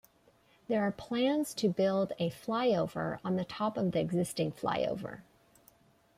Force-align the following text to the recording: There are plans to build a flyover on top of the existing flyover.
There 0.67 0.81
are 0.81 0.91
plans 0.91 1.53
to 1.53 1.69
build 1.69 2.13
a 2.17 2.31
flyover 2.31 3.19
on 3.23 3.37
top 3.45 3.77
of 3.77 3.91
the 3.91 3.99
existing 3.99 4.51
flyover. 4.51 5.21